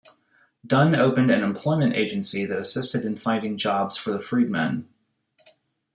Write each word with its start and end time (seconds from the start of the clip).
Dunn 0.65 0.95
opened 0.95 1.29
an 1.29 1.43
employment 1.43 1.93
agency 1.93 2.47
that 2.47 2.57
assisted 2.57 3.05
in 3.05 3.15
finding 3.17 3.55
jobs 3.55 3.97
for 3.97 4.09
the 4.09 4.19
freedmen. 4.19 4.87